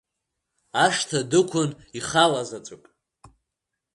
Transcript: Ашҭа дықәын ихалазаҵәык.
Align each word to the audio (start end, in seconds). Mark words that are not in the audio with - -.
Ашҭа 0.83 1.19
дықәын 1.29 1.69
ихалазаҵәык. 1.97 2.83